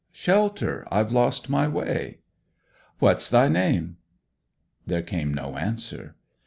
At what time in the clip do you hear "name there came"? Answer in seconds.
3.49-5.31